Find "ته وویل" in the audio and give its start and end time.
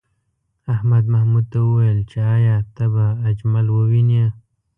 1.51-1.99